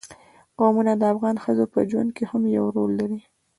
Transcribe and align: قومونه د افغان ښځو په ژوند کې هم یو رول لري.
قومونه 0.57 0.93
د 0.97 1.03
افغان 1.13 1.35
ښځو 1.43 1.65
په 1.73 1.79
ژوند 1.89 2.09
کې 2.15 2.23
هم 2.31 2.41
یو 2.57 2.65
رول 2.75 2.91
لري. 2.99 3.19